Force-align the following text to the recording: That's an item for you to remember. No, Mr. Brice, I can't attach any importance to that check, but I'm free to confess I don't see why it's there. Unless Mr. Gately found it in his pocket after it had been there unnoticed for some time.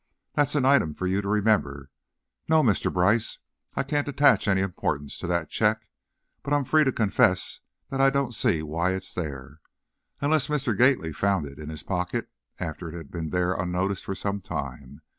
That's 0.33 0.55
an 0.55 0.65
item 0.65 0.95
for 0.95 1.05
you 1.05 1.21
to 1.21 1.27
remember. 1.27 1.91
No, 2.49 2.63
Mr. 2.63 2.91
Brice, 2.91 3.37
I 3.75 3.83
can't 3.83 4.07
attach 4.07 4.47
any 4.47 4.61
importance 4.61 5.15
to 5.19 5.27
that 5.27 5.51
check, 5.51 5.87
but 6.41 6.55
I'm 6.55 6.65
free 6.65 6.83
to 6.85 6.91
confess 6.91 7.59
I 7.91 8.09
don't 8.09 8.33
see 8.33 8.63
why 8.63 8.93
it's 8.93 9.13
there. 9.13 9.59
Unless 10.19 10.47
Mr. 10.47 10.75
Gately 10.75 11.13
found 11.13 11.45
it 11.45 11.59
in 11.59 11.69
his 11.69 11.83
pocket 11.83 12.31
after 12.59 12.89
it 12.89 12.95
had 12.95 13.11
been 13.11 13.29
there 13.29 13.53
unnoticed 13.53 14.03
for 14.03 14.15
some 14.15 14.41
time. 14.41 15.01